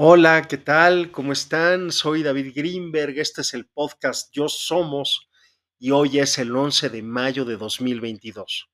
Hola, 0.00 0.46
¿qué 0.46 0.58
tal? 0.58 1.10
¿Cómo 1.10 1.32
están? 1.32 1.90
Soy 1.90 2.22
David 2.22 2.52
Greenberg, 2.54 3.18
este 3.18 3.40
es 3.40 3.52
el 3.52 3.66
podcast 3.66 4.32
Yo 4.32 4.48
Somos 4.48 5.28
y 5.76 5.90
hoy 5.90 6.20
es 6.20 6.38
el 6.38 6.54
11 6.54 6.88
de 6.90 7.02
mayo 7.02 7.44
de 7.44 7.56
2022. 7.56 8.70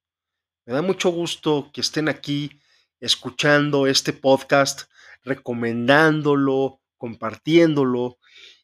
Me 0.67 0.75
da 0.75 0.83
mucho 0.83 1.09
gusto 1.09 1.71
que 1.73 1.81
estén 1.81 2.11
aquí 2.11 2.61
escuchando 3.01 3.87
este 3.87 4.13
podcast, 4.13 4.83
recomendándolo, 5.23 6.83
compartiéndolo. 6.99 8.19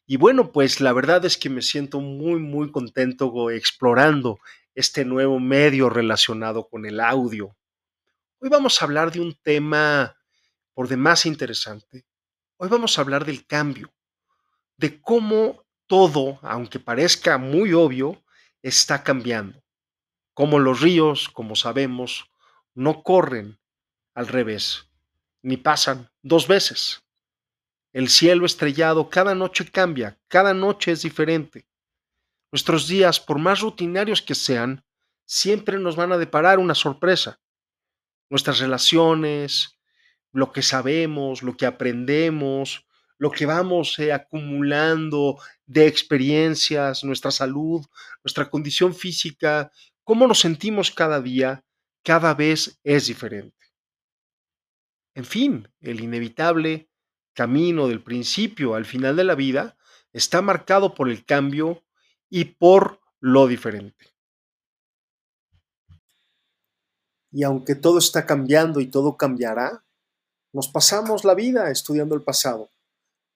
Y 0.05 0.17
bueno, 0.17 0.51
pues 0.51 0.81
la 0.81 0.93
verdad 0.93 1.25
es 1.25 1.39
que 1.39 1.49
me 1.49 1.63
siento 1.63 1.99
muy, 1.99 2.39
muy 2.39 2.71
contento 2.71 3.49
explorando 3.49 4.37
este 4.75 5.03
nuevo 5.03 5.39
medio 5.39 5.89
relacionado 5.89 6.69
con 6.69 6.85
el 6.85 6.99
audio. 6.99 7.57
Hoy 8.37 8.49
vamos 8.49 8.79
a 8.79 8.85
hablar 8.85 9.11
de 9.11 9.19
un 9.19 9.33
tema 9.41 10.15
por 10.75 10.87
demás 10.87 11.25
interesante 11.25 12.05
Hoy 12.63 12.69
vamos 12.69 12.95
a 12.95 13.01
hablar 13.01 13.25
del 13.25 13.47
cambio, 13.47 13.91
de 14.77 15.01
cómo 15.01 15.65
todo, 15.87 16.37
aunque 16.43 16.79
parezca 16.79 17.39
muy 17.39 17.73
obvio, 17.73 18.23
está 18.61 19.01
cambiando. 19.01 19.63
Como 20.35 20.59
los 20.59 20.79
ríos, 20.79 21.27
como 21.27 21.55
sabemos, 21.55 22.29
no 22.75 23.01
corren 23.01 23.59
al 24.13 24.27
revés, 24.27 24.87
ni 25.41 25.57
pasan 25.57 26.11
dos 26.21 26.47
veces. 26.47 27.03
El 27.93 28.09
cielo 28.09 28.45
estrellado 28.45 29.09
cada 29.09 29.33
noche 29.33 29.65
cambia, 29.65 30.19
cada 30.27 30.53
noche 30.53 30.91
es 30.91 31.01
diferente. 31.01 31.65
Nuestros 32.51 32.87
días, 32.87 33.19
por 33.19 33.39
más 33.39 33.61
rutinarios 33.61 34.21
que 34.21 34.35
sean, 34.35 34.85
siempre 35.25 35.79
nos 35.79 35.95
van 35.95 36.11
a 36.11 36.19
deparar 36.19 36.59
una 36.59 36.75
sorpresa. 36.75 37.39
Nuestras 38.29 38.59
relaciones, 38.59 39.80
lo 40.31 40.51
que 40.51 40.61
sabemos, 40.61 41.43
lo 41.43 41.57
que 41.57 41.65
aprendemos, 41.65 42.85
lo 43.17 43.31
que 43.31 43.45
vamos 43.45 43.99
eh, 43.99 44.11
acumulando 44.11 45.37
de 45.65 45.87
experiencias, 45.87 47.03
nuestra 47.03 47.31
salud, 47.31 47.85
nuestra 48.23 48.49
condición 48.49 48.95
física, 48.95 49.71
cómo 50.03 50.27
nos 50.27 50.39
sentimos 50.39 50.91
cada 50.91 51.21
día, 51.21 51.63
cada 52.03 52.33
vez 52.33 52.79
es 52.83 53.07
diferente. 53.07 53.55
En 55.13 55.25
fin, 55.25 55.67
el 55.81 55.99
inevitable 55.99 56.89
camino 57.33 57.87
del 57.87 58.01
principio 58.01 58.75
al 58.75 58.85
final 58.85 59.15
de 59.15 59.23
la 59.23 59.35
vida 59.35 59.77
está 60.13 60.41
marcado 60.41 60.95
por 60.95 61.09
el 61.09 61.25
cambio 61.25 61.83
y 62.29 62.45
por 62.45 63.01
lo 63.19 63.47
diferente. 63.47 64.15
Y 67.31 67.43
aunque 67.43 67.75
todo 67.75 67.99
está 67.99 68.25
cambiando 68.25 68.79
y 68.79 68.87
todo 68.87 69.15
cambiará, 69.15 69.85
nos 70.53 70.67
pasamos 70.67 71.23
la 71.23 71.33
vida 71.33 71.71
estudiando 71.71 72.15
el 72.15 72.23
pasado. 72.23 72.69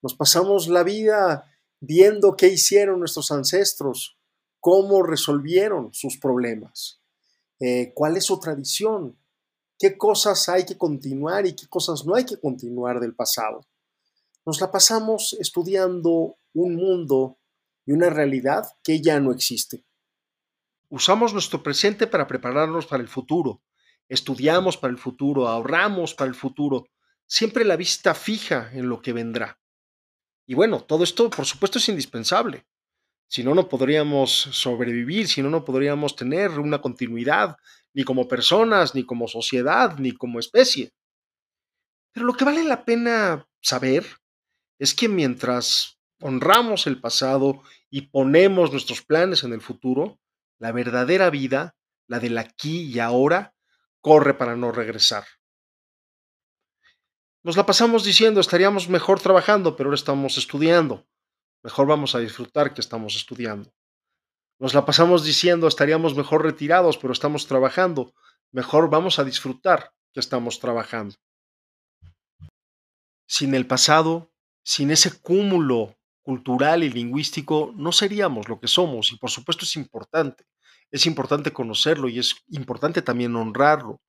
Nos 0.01 0.15
pasamos 0.15 0.67
la 0.67 0.83
vida 0.83 1.51
viendo 1.79 2.35
qué 2.35 2.47
hicieron 2.47 2.99
nuestros 2.99 3.31
ancestros, 3.31 4.17
cómo 4.59 5.03
resolvieron 5.03 5.93
sus 5.93 6.17
problemas, 6.17 7.01
eh, 7.59 7.93
cuál 7.93 8.17
es 8.17 8.25
su 8.25 8.39
tradición, 8.39 9.17
qué 9.79 9.97
cosas 9.97 10.49
hay 10.49 10.65
que 10.65 10.77
continuar 10.77 11.45
y 11.45 11.55
qué 11.55 11.67
cosas 11.67 12.05
no 12.05 12.15
hay 12.15 12.25
que 12.25 12.39
continuar 12.39 12.99
del 12.99 13.15
pasado. 13.15 13.65
Nos 14.45 14.59
la 14.61 14.71
pasamos 14.71 15.35
estudiando 15.39 16.37
un 16.53 16.75
mundo 16.75 17.37
y 17.85 17.91
una 17.91 18.09
realidad 18.09 18.63
que 18.83 19.01
ya 19.01 19.19
no 19.19 19.31
existe. 19.31 19.83
Usamos 20.89 21.33
nuestro 21.33 21.63
presente 21.63 22.07
para 22.07 22.27
prepararnos 22.27 22.85
para 22.85 23.01
el 23.01 23.09
futuro, 23.09 23.61
estudiamos 24.07 24.77
para 24.77 24.91
el 24.91 24.99
futuro, 24.99 25.47
ahorramos 25.47 26.13
para 26.13 26.29
el 26.29 26.35
futuro, 26.35 26.87
siempre 27.27 27.65
la 27.65 27.75
vista 27.75 28.13
fija 28.13 28.69
en 28.73 28.89
lo 28.89 29.01
que 29.01 29.13
vendrá. 29.13 29.59
Y 30.47 30.53
bueno, 30.53 30.81
todo 30.81 31.03
esto 31.03 31.29
por 31.29 31.45
supuesto 31.45 31.79
es 31.79 31.89
indispensable. 31.89 32.65
Si 33.27 33.43
no, 33.43 33.55
no 33.55 33.67
podríamos 33.67 34.31
sobrevivir, 34.31 35.27
si 35.27 35.41
no, 35.41 35.49
no 35.49 35.65
podríamos 35.65 36.15
tener 36.15 36.59
una 36.59 36.79
continuidad, 36.79 37.57
ni 37.93 38.03
como 38.03 38.27
personas, 38.27 38.93
ni 38.93 39.03
como 39.03 39.27
sociedad, 39.27 39.97
ni 39.97 40.11
como 40.11 40.39
especie. 40.39 40.93
Pero 42.11 42.27
lo 42.27 42.33
que 42.33 42.45
vale 42.45 42.63
la 42.63 42.85
pena 42.85 43.47
saber 43.61 44.05
es 44.77 44.93
que 44.93 45.07
mientras 45.07 45.99
honramos 46.21 46.87
el 46.87 47.01
pasado 47.01 47.63
y 47.89 48.01
ponemos 48.03 48.71
nuestros 48.71 49.01
planes 49.01 49.43
en 49.43 49.53
el 49.53 49.61
futuro, 49.61 50.19
la 50.59 50.71
verdadera 50.71 51.29
vida, 51.29 51.75
la 52.07 52.19
del 52.19 52.37
aquí 52.37 52.83
y 52.83 52.99
ahora, 52.99 53.55
corre 54.01 54.35
para 54.35 54.55
no 54.55 54.71
regresar. 54.71 55.25
Nos 57.45 57.57
la 57.57 57.67
pasamos 57.67 58.03
diciendo, 58.03 58.41
estaríamos 58.41 58.89
mejor 58.89 59.19
trabajando, 59.19 59.75
pero 59.75 59.89
ahora 59.89 59.95
estamos 59.97 60.35
estudiando. 60.39 61.05
Mejor 61.61 61.85
vamos 61.85 62.15
a 62.15 62.19
disfrutar 62.19 62.73
que 62.73 62.81
estamos 62.81 63.15
estudiando. 63.15 63.71
Nos 64.57 64.73
la 64.73 64.83
pasamos 64.83 65.23
diciendo, 65.23 65.67
estaríamos 65.67 66.15
mejor 66.15 66.41
retirados, 66.41 66.97
pero 66.97 67.13
estamos 67.13 67.45
trabajando. 67.45 68.15
Mejor 68.51 68.89
vamos 68.89 69.19
a 69.19 69.23
disfrutar 69.23 69.93
que 70.11 70.21
estamos 70.21 70.59
trabajando. 70.59 71.17
Sin 73.27 73.53
el 73.53 73.67
pasado, 73.67 74.31
sin 74.63 74.89
ese 74.89 75.11
cúmulo 75.21 75.95
cultural 76.23 76.83
y 76.83 76.89
lingüístico, 76.89 77.71
no 77.75 77.91
seríamos 77.91 78.49
lo 78.49 78.59
que 78.59 78.67
somos 78.67 79.11
y 79.11 79.17
por 79.17 79.29
supuesto 79.29 79.65
es 79.65 79.75
importante. 79.75 80.45
Es 80.89 81.05
importante 81.05 81.53
conocerlo 81.53 82.09
y 82.09 82.17
es 82.17 82.37
importante 82.47 83.03
también 83.03 83.35
honrarlo. 83.35 84.01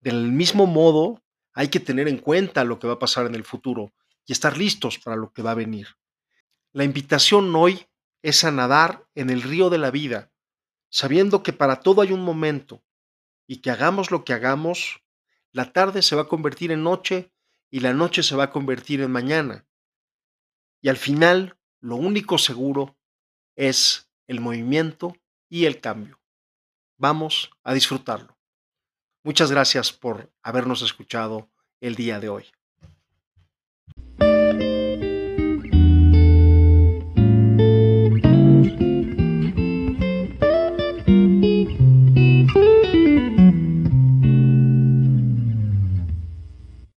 Del 0.00 0.32
mismo 0.32 0.66
modo, 0.66 1.23
hay 1.54 1.68
que 1.68 1.80
tener 1.80 2.08
en 2.08 2.18
cuenta 2.18 2.64
lo 2.64 2.78
que 2.78 2.86
va 2.86 2.94
a 2.94 2.98
pasar 2.98 3.26
en 3.26 3.34
el 3.34 3.44
futuro 3.44 3.92
y 4.26 4.32
estar 4.32 4.58
listos 4.58 4.98
para 4.98 5.16
lo 5.16 5.32
que 5.32 5.42
va 5.42 5.52
a 5.52 5.56
venir. 5.56 5.88
La 6.72 6.84
invitación 6.84 7.54
hoy 7.54 7.86
es 8.22 8.42
a 8.44 8.50
nadar 8.50 9.06
en 9.14 9.30
el 9.30 9.42
río 9.42 9.70
de 9.70 9.78
la 9.78 9.90
vida, 9.90 10.32
sabiendo 10.90 11.42
que 11.42 11.52
para 11.52 11.80
todo 11.80 12.02
hay 12.02 12.12
un 12.12 12.24
momento 12.24 12.82
y 13.46 13.58
que 13.58 13.70
hagamos 13.70 14.10
lo 14.10 14.24
que 14.24 14.32
hagamos, 14.32 15.02
la 15.52 15.72
tarde 15.72 16.02
se 16.02 16.16
va 16.16 16.22
a 16.22 16.28
convertir 16.28 16.72
en 16.72 16.82
noche 16.82 17.32
y 17.70 17.80
la 17.80 17.92
noche 17.92 18.22
se 18.22 18.34
va 18.34 18.44
a 18.44 18.50
convertir 18.50 19.00
en 19.00 19.12
mañana. 19.12 19.66
Y 20.80 20.88
al 20.88 20.96
final, 20.96 21.56
lo 21.80 21.96
único 21.96 22.38
seguro 22.38 22.98
es 23.56 24.10
el 24.26 24.40
movimiento 24.40 25.14
y 25.48 25.66
el 25.66 25.80
cambio. 25.80 26.20
Vamos 26.96 27.50
a 27.62 27.74
disfrutarlo. 27.74 28.33
Muchas 29.26 29.50
gracias 29.50 29.90
por 29.90 30.30
habernos 30.42 30.82
escuchado 30.82 31.50
el 31.80 31.94
día 31.94 32.20
de 32.20 32.28
hoy. 32.28 32.44